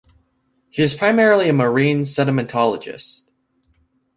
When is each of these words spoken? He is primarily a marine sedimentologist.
He 0.71 0.81
is 0.81 0.95
primarily 0.95 1.47
a 1.47 1.53
marine 1.53 2.05
sedimentologist. 2.05 3.29